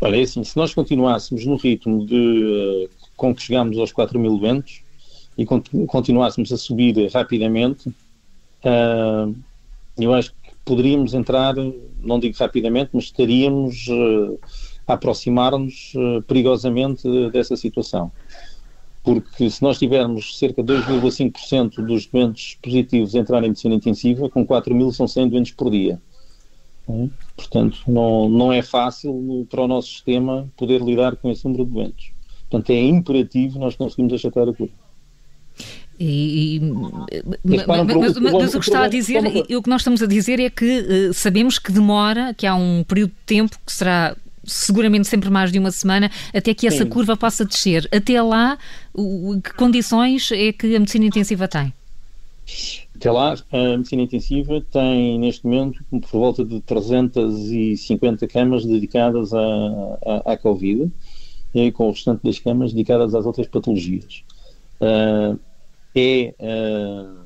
Olha, 0.00 0.16
é 0.16 0.22
assim, 0.22 0.44
se 0.44 0.56
nós 0.56 0.74
continuássemos 0.74 1.46
no 1.46 1.56
ritmo 1.56 2.04
de, 2.04 2.90
com 3.16 3.34
que 3.34 3.42
chegámos 3.42 3.78
aos 3.78 3.90
4 3.92 4.18
mil 4.18 4.36
doentes 4.38 4.82
e 5.38 5.46
continuássemos 5.46 6.52
a 6.52 6.58
subir 6.58 6.94
rapidamente, 7.10 7.90
eu 9.98 10.12
acho 10.12 10.30
que 10.30 10.43
poderíamos 10.64 11.14
entrar, 11.14 11.54
não 12.00 12.18
digo 12.18 12.36
rapidamente, 12.38 12.90
mas 12.92 13.04
estaríamos 13.04 13.86
a 14.86 14.94
aproximar-nos 14.94 15.92
uh, 15.94 16.22
perigosamente 16.22 17.08
dessa 17.30 17.56
situação. 17.56 18.12
Porque 19.02 19.50
se 19.50 19.62
nós 19.62 19.78
tivermos 19.78 20.38
cerca 20.38 20.62
de 20.62 20.72
2,5% 20.72 21.84
dos 21.84 22.06
doentes 22.06 22.56
positivos 22.62 23.14
entrarem 23.14 23.46
em 23.46 23.50
medicina 23.50 23.74
intensiva, 23.74 24.30
com 24.30 24.46
4 24.46 24.74
mil 24.74 24.90
são 24.92 25.06
100 25.06 25.28
doentes 25.28 25.52
por 25.52 25.70
dia. 25.70 26.00
É? 26.88 27.08
Portanto, 27.36 27.78
não, 27.86 28.28
não 28.28 28.52
é 28.52 28.62
fácil 28.62 29.46
para 29.50 29.62
o 29.62 29.68
nosso 29.68 29.88
sistema 29.88 30.50
poder 30.56 30.80
lidar 30.80 31.16
com 31.16 31.30
esse 31.30 31.44
número 31.44 31.64
de 31.64 31.72
doentes. 31.72 32.12
Portanto, 32.50 32.70
é 32.70 32.80
imperativo 32.80 33.58
nós 33.58 33.76
conseguirmos 33.76 34.14
achatar 34.14 34.48
a 34.48 34.54
curva. 34.54 34.83
E, 35.98 36.60
mas, 37.44 37.66
mas, 37.66 38.18
mas, 38.18 38.54
o 38.54 38.58
que 38.58 38.66
está 38.66 38.84
a 38.84 38.88
dizer, 38.88 39.22
o 39.56 39.62
que 39.62 39.70
nós 39.70 39.80
estamos 39.80 40.02
a 40.02 40.06
dizer 40.06 40.40
é 40.40 40.50
que 40.50 40.80
uh, 41.10 41.14
sabemos 41.14 41.58
que 41.58 41.70
demora, 41.70 42.34
que 42.34 42.46
há 42.46 42.54
um 42.54 42.82
período 42.82 43.10
de 43.10 43.26
tempo 43.26 43.56
que 43.64 43.72
será 43.72 44.16
seguramente 44.46 45.06
sempre 45.08 45.30
mais 45.30 45.50
de 45.50 45.58
uma 45.58 45.70
semana, 45.70 46.10
até 46.34 46.52
que 46.52 46.66
essa 46.66 46.84
Sim. 46.84 46.90
curva 46.90 47.16
possa 47.16 47.44
descer. 47.44 47.88
Até 47.92 48.20
lá, 48.20 48.58
o, 48.92 49.40
que 49.40 49.54
condições 49.54 50.30
é 50.32 50.52
que 50.52 50.74
a 50.74 50.78
medicina 50.78 51.06
intensiva 51.06 51.48
tem? 51.48 51.72
Até 52.94 53.10
lá, 53.10 53.34
a 53.52 53.76
medicina 53.76 54.02
intensiva 54.02 54.60
tem, 54.70 55.18
neste 55.18 55.44
momento, 55.46 55.82
por 55.90 56.10
volta 56.10 56.44
de 56.44 56.60
350 56.60 58.26
camas 58.28 58.64
dedicadas 58.64 59.32
à, 59.32 59.38
à, 60.26 60.32
à 60.32 60.36
Covid, 60.36 60.90
e 61.54 61.70
com 61.72 61.88
o 61.88 61.90
restante 61.90 62.22
das 62.22 62.38
camas 62.38 62.72
dedicadas 62.72 63.14
às 63.14 63.24
outras 63.24 63.46
patologias. 63.46 64.22
Uh, 64.80 65.38
é, 65.94 66.34
uh, 66.40 67.24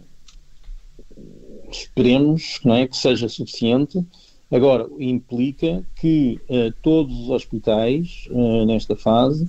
esperemos 1.70 2.60
não 2.64 2.75
é, 2.75 2.87
que 2.87 2.96
seja 2.96 3.28
suficiente. 3.28 4.04
Agora, 4.50 4.88
implica 4.98 5.84
que 5.96 6.40
uh, 6.48 6.72
todos 6.82 7.18
os 7.20 7.30
hospitais, 7.30 8.26
uh, 8.30 8.64
nesta 8.66 8.96
fase, 8.96 9.48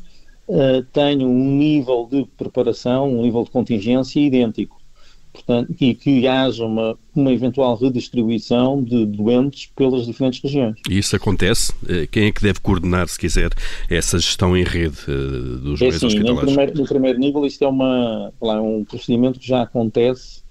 tenham 0.94 1.30
um 1.30 1.56
nível 1.58 2.08
de 2.10 2.26
preparação, 2.36 3.08
um 3.08 3.22
nível 3.22 3.44
de 3.44 3.52
contingência 3.52 4.20
idêntico 4.20 4.79
portanto, 5.40 5.74
e 5.80 5.96
que 5.96 6.28
haja 6.28 6.66
uma, 6.66 6.98
uma 7.16 7.32
eventual 7.32 7.76
redistribuição 7.76 8.84
de 8.84 9.06
doentes 9.06 9.70
pelas 9.76 10.06
diferentes 10.06 10.42
regiões. 10.42 10.76
E 10.90 10.98
isso 10.98 11.16
acontece? 11.16 11.74
Eh, 11.88 12.08
quem 12.12 12.26
é 12.26 12.32
que 12.32 12.42
deve 12.42 12.60
coordenar, 12.60 13.08
se 13.08 13.18
quiser, 13.18 13.50
essa 13.90 14.20
gestão 14.20 14.56
em 14.56 14.64
rede 14.64 14.98
eh, 15.08 15.62
dos 15.62 15.82
é 15.82 15.86
meios 15.86 15.96
assim, 15.96 16.08
hospitalares? 16.08 16.42
No 16.42 16.46
primeiro, 16.46 16.82
no 16.82 16.88
primeiro 16.88 17.20
nível, 17.20 17.46
isto 17.46 17.64
é 17.64 17.68
uma, 17.68 18.34
lá, 18.42 18.62
um 18.62 18.84
procedimento 18.84 19.40
que 19.40 19.48
já 19.48 19.62
acontece 19.62 20.42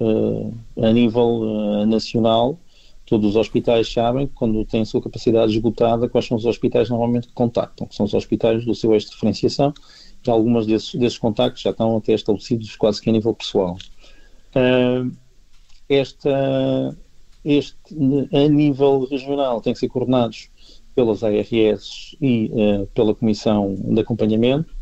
uh, 0.00 0.54
a 0.82 0.92
nível 0.92 1.40
uh, 1.42 1.86
nacional. 1.86 2.58
Todos 3.06 3.30
os 3.30 3.36
hospitais 3.36 3.92
sabem 3.92 4.26
que 4.26 4.34
quando 4.34 4.64
têm 4.64 4.82
a 4.82 4.84
sua 4.84 5.00
capacidade 5.00 5.52
esgotada, 5.52 6.08
quais 6.08 6.26
são 6.26 6.36
os 6.36 6.44
hospitais 6.44 6.90
normalmente 6.90 7.28
que 7.28 7.34
contactam, 7.34 7.86
que 7.86 7.94
são 7.94 8.04
os 8.04 8.14
hospitais 8.14 8.64
do 8.64 8.74
seu 8.74 8.92
eixo 8.92 9.06
de 9.06 9.12
diferenciação, 9.12 9.72
e 10.26 10.30
alguns 10.30 10.66
desses, 10.66 10.94
desses 10.94 11.18
contactos 11.18 11.62
já 11.62 11.70
estão 11.70 11.96
até 11.96 12.12
estabelecidos 12.12 12.74
quase 12.76 13.00
que 13.00 13.08
a 13.08 13.12
nível 13.12 13.32
pessoal. 13.32 13.76
Uh, 14.56 15.14
esta, 15.88 16.96
este, 17.44 17.94
a 18.32 18.48
nível 18.48 19.06
regional, 19.08 19.60
tem 19.60 19.72
que 19.72 19.78
ser 19.78 19.88
coordenados 19.88 20.48
pelas 20.94 21.22
ARS 21.22 22.16
e 22.20 22.50
uh, 22.52 22.86
pela 22.94 23.14
Comissão 23.14 23.74
de 23.74 24.00
Acompanhamento 24.00 24.74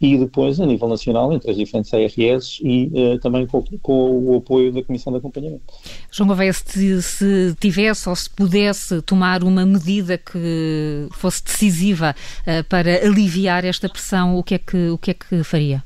e 0.00 0.16
depois 0.16 0.60
a 0.60 0.66
nível 0.66 0.88
nacional 0.88 1.32
entre 1.32 1.50
as 1.50 1.56
diferentes 1.56 1.92
ARS 1.92 2.60
e 2.62 2.90
uh, 2.94 3.18
também 3.18 3.46
com, 3.46 3.62
com, 3.82 4.30
o 4.30 4.36
apoio 4.36 4.72
da 4.72 4.82
Comissão 4.82 5.12
de 5.12 5.18
Acompanhamento. 5.18 5.62
João 6.10 6.28
Gouveia, 6.28 6.52
se, 6.52 7.02
se, 7.02 7.54
tivesse 7.60 8.08
ou 8.08 8.14
se 8.14 8.30
pudesse 8.30 9.02
tomar 9.02 9.42
uma 9.42 9.66
medida 9.66 10.16
que 10.16 11.08
fosse 11.10 11.42
decisiva 11.44 12.14
uh, 12.42 12.64
para 12.68 13.06
aliviar 13.06 13.64
esta 13.64 13.88
pressão, 13.88 14.38
o 14.38 14.42
que 14.42 14.54
é 14.54 14.58
que, 14.58 14.88
o 14.88 14.98
que, 14.98 15.10
é 15.10 15.14
que 15.14 15.42
faria? 15.42 15.82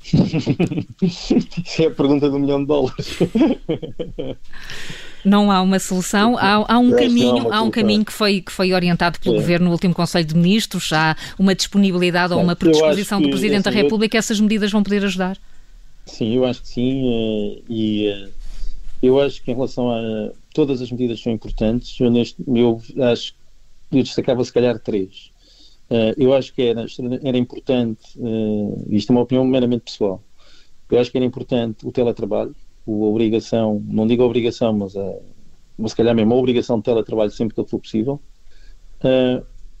Isso 1.02 1.82
é 1.82 1.86
a 1.86 1.90
pergunta 1.90 2.30
do 2.30 2.38
milhão 2.38 2.60
de 2.60 2.66
dólares. 2.66 3.18
Não 5.24 5.50
há 5.50 5.60
uma 5.60 5.78
solução, 5.78 6.36
há, 6.38 6.72
há 6.72 6.78
um 6.78 6.90
caminho, 6.92 7.52
há 7.52 7.60
um 7.60 7.70
caminho 7.70 8.04
que 8.04 8.12
foi, 8.12 8.40
que 8.40 8.52
foi 8.52 8.72
orientado 8.72 9.18
pelo 9.20 9.34
é. 9.34 9.38
Governo 9.38 9.66
no 9.66 9.72
último 9.72 9.94
Conselho 9.94 10.24
de 10.24 10.36
Ministros, 10.36 10.92
há 10.92 11.16
uma 11.38 11.54
disponibilidade 11.54 12.32
ou 12.32 12.40
uma 12.40 12.54
predisposição 12.54 13.20
do 13.20 13.28
Presidente 13.28 13.64
da 13.64 13.70
República, 13.70 14.16
essas 14.16 14.40
medidas 14.40 14.70
vão 14.70 14.82
poder 14.82 15.04
ajudar? 15.04 15.36
Sim, 16.06 16.34
eu 16.34 16.44
acho 16.46 16.62
que 16.62 16.68
sim, 16.68 17.02
eh, 17.06 17.62
e 17.68 18.06
eh, 18.06 18.28
eu 19.02 19.20
acho 19.20 19.42
que 19.42 19.50
em 19.50 19.54
relação 19.54 19.90
a 19.90 20.30
todas 20.54 20.80
as 20.80 20.90
medidas 20.90 21.20
são 21.20 21.32
importantes, 21.32 21.98
eu, 22.00 22.10
neste, 22.10 22.42
eu 22.46 22.80
acho 23.10 23.34
que 23.90 23.98
eu 23.98 24.02
destacava 24.02 24.42
se 24.44 24.52
calhar 24.52 24.78
três. 24.78 25.30
Uh, 25.90 26.12
eu 26.18 26.34
acho 26.34 26.52
que 26.54 26.62
era, 26.62 26.84
era 27.22 27.38
importante, 27.38 28.18
uh, 28.18 28.86
isto 28.90 29.10
é 29.10 29.12
uma 29.14 29.22
opinião 29.22 29.44
meramente 29.46 29.84
pessoal, 29.84 30.22
eu 30.90 30.98
acho 31.00 31.10
que 31.10 31.16
era 31.16 31.24
importante 31.24 31.86
o 31.86 31.90
teletrabalho, 31.90 32.54
a 32.86 32.90
obrigação, 32.90 33.82
não 33.86 34.06
digo 34.06 34.22
obrigação, 34.22 34.72
mas, 34.74 34.94
a, 34.96 35.14
mas 35.78 35.92
se 35.92 35.96
calhar 35.96 36.14
mesmo 36.14 36.34
a 36.34 36.36
obrigação 36.36 36.76
de 36.78 36.84
teletrabalho 36.84 37.30
sempre 37.30 37.54
que 37.54 37.70
for 37.70 37.78
possível, 37.78 38.20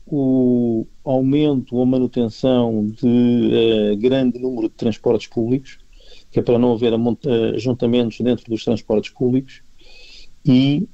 o 0.06 0.86
aumento 1.04 1.76
ou 1.76 1.84
manutenção 1.84 2.86
de 2.86 3.96
grande 3.98 4.38
número 4.38 4.68
de 4.68 4.74
transportes 4.74 5.26
públicos, 5.26 5.78
que 6.30 6.38
é 6.38 6.42
para 6.42 6.58
não 6.58 6.72
haver 6.72 6.92
ajuntamentos 7.54 8.20
dentro 8.20 8.44
dos 8.50 8.64
transportes 8.64 9.10
públicos, 9.10 9.62
e 10.44 10.88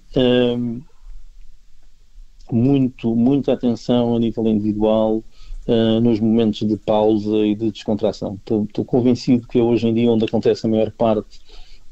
muito, 2.51 3.15
muita 3.15 3.53
atenção 3.53 4.15
a 4.15 4.19
nível 4.19 4.47
individual 4.47 5.23
uh, 5.67 6.01
nos 6.01 6.21
momentos 6.21 6.67
de 6.67 6.77
pausa 6.77 7.39
e 7.39 7.55
de 7.55 7.71
descontração. 7.71 8.39
Estou 8.43 8.85
convencido 8.85 9.47
que 9.49 9.61
hoje 9.61 9.89
em 9.89 9.95
dia 9.95 10.11
onde 10.11 10.25
acontece 10.25 10.67
a 10.67 10.71
maior 10.71 10.91
parte 10.91 11.41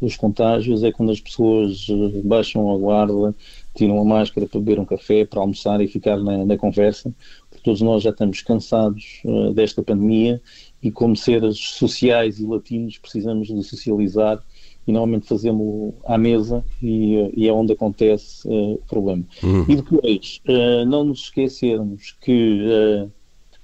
dos 0.03 0.17
contágios 0.17 0.83
é 0.83 0.91
quando 0.91 1.13
as 1.13 1.21
pessoas 1.21 1.87
eh, 1.89 2.21
baixam 2.25 2.75
a 2.75 2.77
guarda, 2.77 3.33
tiram 3.73 4.01
a 4.01 4.05
máscara 4.05 4.49
para 4.49 4.59
beber 4.59 4.81
um 4.81 4.85
café, 4.85 5.25
para 5.25 5.41
almoçar 5.41 5.81
e 5.81 5.87
ficar 5.87 6.17
na, 6.17 6.45
na 6.45 6.59
conversa, 6.59 7.15
porque 7.49 7.63
todos 7.63 7.81
nós 7.81 8.03
já 8.03 8.11
estamos 8.11 8.43
cansados 8.43 9.21
uh, 9.25 9.55
desta 9.55 9.81
pandemia 9.81 10.43
e 10.83 10.91
como 10.91 11.15
seres 11.15 11.57
sociais 11.57 12.41
e 12.41 12.45
latinos 12.45 12.99
precisamos 12.99 13.47
de 13.47 13.63
socializar 13.63 14.43
e 14.87 14.93
normalmente 14.93 15.29
fazemos 15.29 15.95
à 16.05 16.19
mesa 16.19 16.65
e, 16.83 17.31
e 17.35 17.49
é 17.49 17.53
onde 17.53 17.73
acontece 17.73 18.47
uh, 18.49 18.75
o 18.75 18.83
problema. 18.89 19.25
Uhum. 19.43 19.65
E 19.69 19.77
depois, 19.77 20.41
uh, 20.49 20.85
não 20.85 21.05
nos 21.05 21.21
esquecermos 21.21 22.17
que 22.21 22.63
uh, 22.63 23.11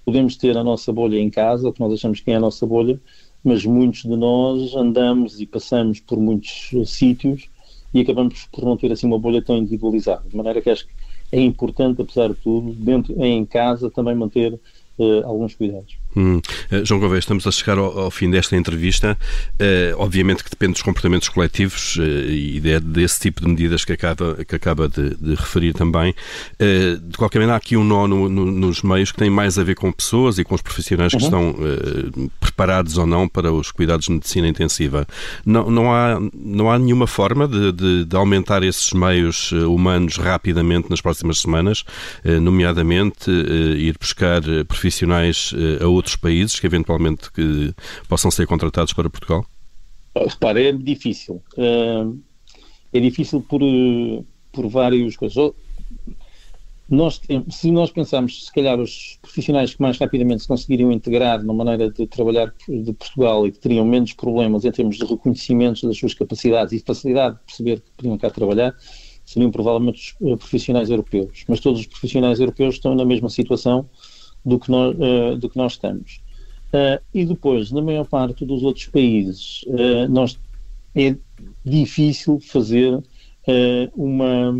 podemos 0.04 0.36
ter 0.36 0.56
a 0.56 0.64
nossa 0.64 0.92
bolha 0.92 1.18
em 1.18 1.28
casa, 1.28 1.68
o 1.68 1.72
que 1.72 1.80
nós 1.80 1.92
achamos 1.92 2.20
que 2.20 2.30
é 2.30 2.36
a 2.36 2.40
nossa 2.40 2.64
bolha, 2.66 3.00
mas 3.42 3.64
muitos 3.64 4.02
de 4.02 4.16
nós 4.16 4.74
andamos 4.74 5.40
e 5.40 5.46
passamos 5.46 6.00
por 6.00 6.18
muitos 6.18 6.70
sítios 6.86 7.48
e 7.92 8.00
acabamos 8.00 8.46
por 8.52 8.64
não 8.64 8.76
ter 8.76 8.92
assim 8.92 9.06
uma 9.06 9.18
bolha 9.18 9.42
tão 9.42 9.56
individualizada. 9.56 10.22
De 10.28 10.36
maneira 10.36 10.60
que 10.60 10.70
acho 10.70 10.86
que 10.86 10.92
é 11.32 11.40
importante, 11.40 12.00
apesar 12.00 12.28
de 12.28 12.36
tudo, 12.36 12.72
dentro, 12.72 13.14
em 13.22 13.44
casa 13.44 13.90
também 13.90 14.14
manter 14.14 14.58
alguns 15.24 15.54
cuidados. 15.54 15.96
Hum. 16.18 16.40
Uh, 16.72 16.84
João 16.84 16.98
Gouveia, 16.98 17.20
estamos 17.20 17.46
a 17.46 17.52
chegar 17.52 17.78
ao, 17.78 17.96
ao 17.96 18.10
fim 18.10 18.28
desta 18.28 18.56
entrevista. 18.56 19.16
Uh, 19.52 19.94
obviamente 19.98 20.42
que 20.42 20.50
depende 20.50 20.72
dos 20.72 20.82
comportamentos 20.82 21.28
coletivos 21.28 21.94
uh, 21.96 22.02
e 22.02 22.58
de, 22.58 22.80
desse 22.80 23.20
tipo 23.20 23.40
de 23.40 23.48
medidas 23.48 23.84
que 23.84 23.92
acaba, 23.92 24.44
que 24.44 24.56
acaba 24.56 24.88
de, 24.88 25.14
de 25.14 25.34
referir 25.36 25.72
também. 25.74 26.12
de 26.58 27.16
qualquer 27.16 27.38
maneira, 27.38 27.54
há 27.54 27.56
aqui 27.56 27.76
um 27.76 27.84
nó 27.84 28.08
no, 28.08 28.28
no, 28.28 28.46
nos 28.46 28.82
meios 28.82 29.12
que 29.12 29.18
tem 29.18 29.30
mais 29.30 29.58
a 29.58 29.62
ver 29.62 29.76
com 29.76 29.92
pessoas 29.92 30.38
e 30.38 30.44
com 30.44 30.54
os 30.54 30.62
profissionais 30.62 31.12
uhum. 31.12 31.18
que 31.18 31.24
estão 31.24 32.30
preparados 32.40 32.98
ou 32.98 33.06
não 33.06 33.28
para 33.28 33.52
os 33.52 33.70
cuidados 33.70 34.06
de 34.06 34.12
medicina 34.12 34.48
intensiva. 34.48 35.06
Não, 35.44 35.70
não, 35.70 35.92
há, 35.92 36.18
não 36.34 36.70
há 36.70 36.78
nenhuma 36.78 37.06
forma 37.06 37.46
de, 37.46 37.70
de, 37.72 38.04
de 38.04 38.16
aumentar 38.16 38.62
esses 38.62 38.92
meios 38.92 39.52
humanos 39.52 40.16
rapidamente 40.16 40.90
nas 40.90 41.00
próximas 41.00 41.38
semanas, 41.38 41.84
nomeadamente 42.24 43.30
ir 43.30 43.96
buscar 43.98 44.42
profissionais 44.66 45.52
a 45.80 45.86
outros 45.86 46.07
outros 46.08 46.16
países 46.16 46.58
que 46.58 46.66
eventualmente 46.66 47.30
que 47.30 47.74
possam 48.08 48.30
ser 48.30 48.46
contratados 48.46 48.92
para 48.92 49.10
Portugal? 49.10 49.44
Repare, 50.16 50.68
é 50.68 50.72
difícil. 50.72 51.42
É 52.92 53.00
difícil 53.00 53.42
por, 53.42 53.60
por 54.52 54.68
várias 54.68 55.16
coisas. 55.16 55.52
Nós 56.88 57.20
se 57.50 57.70
nós 57.70 57.90
pensarmos, 57.90 58.46
se 58.46 58.52
calhar, 58.52 58.80
os 58.80 59.18
profissionais 59.20 59.74
que 59.74 59.82
mais 59.82 59.98
rapidamente 59.98 60.40
se 60.40 60.48
conseguiriam 60.48 60.90
integrar 60.90 61.44
na 61.44 61.52
maneira 61.52 61.90
de 61.90 62.06
trabalhar 62.06 62.54
de 62.66 62.92
Portugal 62.94 63.46
e 63.46 63.52
que 63.52 63.58
teriam 63.58 63.84
menos 63.84 64.14
problemas 64.14 64.64
em 64.64 64.72
termos 64.72 64.96
de 64.96 65.04
reconhecimento 65.04 65.86
das 65.86 65.98
suas 65.98 66.14
capacidades 66.14 66.72
e 66.72 66.82
facilidade 66.82 67.36
de 67.36 67.42
perceber 67.44 67.80
que 67.80 67.90
podiam 67.94 68.16
cá 68.16 68.30
trabalhar, 68.30 68.74
seriam 69.26 69.50
provavelmente 69.50 70.16
os 70.18 70.38
profissionais 70.38 70.88
europeus. 70.88 71.44
Mas 71.46 71.60
todos 71.60 71.80
os 71.80 71.86
profissionais 71.86 72.40
europeus 72.40 72.76
estão 72.76 72.94
na 72.94 73.04
mesma 73.04 73.28
situação 73.28 73.86
do 74.48 74.58
que 74.58 74.70
nós, 74.70 74.96
uh, 74.96 75.36
do 75.36 75.48
que 75.48 75.56
nós 75.56 75.72
estamos. 75.72 76.20
Uh, 76.68 77.00
e 77.14 77.24
depois, 77.24 77.70
na 77.70 77.80
maior 77.80 78.06
parte 78.06 78.44
dos 78.44 78.62
outros 78.62 78.86
países, 78.86 79.62
uh, 79.66 80.08
nós, 80.08 80.38
é 80.94 81.14
difícil 81.64 82.40
fazer 82.40 83.02
uma, 83.96 84.54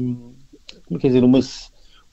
quer 0.99 1.09
dizer, 1.09 1.23
uma, 1.23 1.41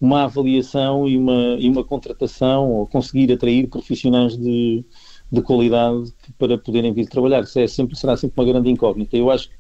uma 0.02 0.24
avaliação 0.24 1.08
e 1.08 1.16
uma, 1.16 1.56
e 1.58 1.70
uma 1.70 1.86
contratação 1.86 2.70
ou 2.70 2.88
conseguir 2.88 3.32
atrair 3.32 3.68
profissionais 3.68 4.36
de, 4.36 4.84
de 5.32 5.42
qualidade 5.42 6.12
para 6.38 6.58
poderem 6.58 6.92
vir 6.92 7.08
trabalhar. 7.08 7.44
Isso 7.44 7.60
é 7.60 7.68
sempre, 7.68 7.96
será 7.96 8.18
sempre 8.18 8.42
uma 8.42 8.52
grande 8.52 8.70
incógnita. 8.70 9.16
Eu 9.16 9.32
acho 9.32 9.48
que 9.50 9.56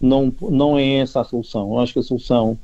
não, 0.00 0.32
não 0.42 0.78
é 0.78 0.98
essa 0.98 1.22
a 1.22 1.24
solução. 1.24 1.72
Eu 1.72 1.80
acho 1.80 1.94
que 1.94 1.98
a 1.98 2.02
solução 2.02 2.56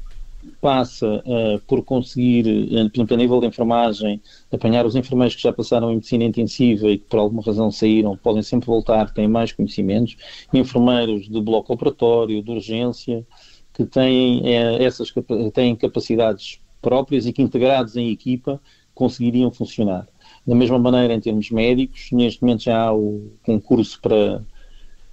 passa 0.61 1.23
uh, 1.27 1.61
por 1.67 1.83
conseguir, 1.85 2.47
uh, 2.47 2.91
por 2.91 2.97
exemplo, 2.97 3.15
a 3.15 3.17
nível 3.19 3.41
de 3.41 3.47
enfermagem, 3.47 4.21
apanhar 4.53 4.87
os 4.87 4.97
enfermeiros 4.97 5.35
que 5.35 5.43
já 5.43 5.53
passaram 5.53 5.91
em 5.91 5.95
medicina 5.95 6.25
intensiva 6.25 6.89
e 6.89 6.99
que 6.99 7.05
por 7.05 7.19
alguma 7.19 7.43
razão 7.43 7.71
saíram, 7.71 8.17
podem 8.17 8.43
sempre 8.43 8.67
voltar, 8.67 9.13
têm 9.13 9.29
mais 9.29 9.53
conhecimentos, 9.53 10.17
enfermeiros 10.53 11.29
de 11.29 11.41
bloco 11.41 11.73
operatório, 11.73 12.43
de 12.43 12.51
urgência, 12.51 13.27
que 13.73 13.85
têm, 13.85 14.41
uh, 14.41 14.83
essas, 14.83 15.13
têm 15.53 15.77
capacidades 15.77 16.61
próprias 16.81 17.27
e 17.27 17.33
que 17.33 17.43
integrados 17.43 17.97
em 17.97 18.11
equipa 18.11 18.61
conseguiriam 18.95 19.51
funcionar. 19.51 20.07
Da 20.47 20.55
mesma 20.55 20.79
maneira, 20.79 21.13
em 21.13 21.21
termos 21.21 21.51
médicos, 21.51 22.09
neste 22.13 22.43
momento 22.43 22.63
já 22.63 22.81
há 22.81 22.95
o 22.95 23.33
concurso 23.45 24.01
para 24.01 24.43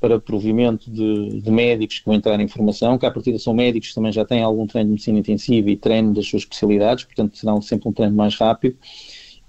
para 0.03 0.19
provimento 0.19 0.91
de, 0.91 1.39
de, 1.39 1.49
médicos 1.49 1.99
que 1.99 2.05
vão 2.05 2.15
entrar 2.15 2.37
em 2.37 2.47
formação, 2.49 2.97
que 2.97 3.05
à 3.05 3.11
partida 3.11 3.39
são 3.39 3.53
médicos 3.53 3.87
que 3.87 3.95
também 3.95 4.11
já 4.11 4.25
têm 4.25 4.43
algum 4.43 4.67
treino 4.67 4.87
de 4.87 4.91
medicina 4.91 5.19
intensiva 5.19 5.69
e 5.69 5.77
treino 5.77 6.13
das 6.13 6.27
suas 6.27 6.41
especialidades, 6.41 7.05
portanto 7.05 7.37
serão 7.37 7.61
sempre 7.61 7.87
um 7.87 7.93
treino 7.93 8.13
mais 8.13 8.35
rápido, 8.35 8.75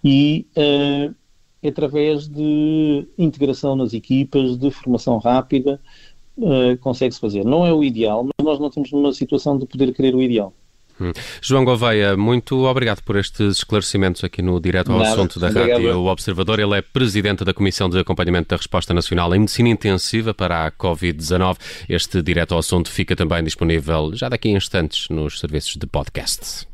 e 0.04 0.46
uh, 0.56 1.12
através 1.66 2.28
de 2.28 3.04
integração 3.18 3.74
nas 3.74 3.92
equipas, 3.94 4.56
de 4.56 4.70
formação 4.70 5.18
rápida, 5.18 5.80
uh, 6.38 6.78
consegue-se 6.78 7.18
fazer. 7.18 7.44
Não 7.44 7.66
é 7.66 7.72
o 7.72 7.82
ideal, 7.82 8.22
mas 8.22 8.46
nós 8.46 8.60
não 8.60 8.68
estamos 8.68 8.92
numa 8.92 9.12
situação 9.12 9.58
de 9.58 9.66
poder 9.66 9.92
querer 9.92 10.14
o 10.14 10.22
ideal. 10.22 10.54
Hum. 11.00 11.12
João 11.40 11.64
Gouveia, 11.64 12.16
muito 12.16 12.64
obrigado 12.64 13.02
por 13.02 13.16
estes 13.16 13.58
esclarecimentos 13.58 14.22
aqui 14.22 14.42
no 14.42 14.60
Direto 14.60 14.92
ao 14.92 14.98
Nada, 14.98 15.10
Assunto 15.10 15.40
da 15.40 15.48
obrigado. 15.48 15.82
Rádio 15.82 16.04
Observador. 16.04 16.60
Ele 16.60 16.78
é 16.78 16.82
presidente 16.82 17.44
da 17.44 17.52
Comissão 17.52 17.88
de 17.88 17.98
Acompanhamento 17.98 18.48
da 18.48 18.56
Resposta 18.56 18.94
Nacional 18.94 19.34
em 19.34 19.40
Medicina 19.40 19.68
Intensiva 19.68 20.32
para 20.32 20.66
a 20.66 20.70
Covid-19. 20.70 21.56
Este 21.88 22.22
Direto 22.22 22.52
ao 22.52 22.58
Assunto 22.58 22.90
fica 22.90 23.16
também 23.16 23.42
disponível 23.42 24.12
já 24.14 24.28
daqui 24.28 24.48
a 24.48 24.52
instantes 24.52 25.08
nos 25.08 25.40
serviços 25.40 25.76
de 25.76 25.86
podcast. 25.86 26.73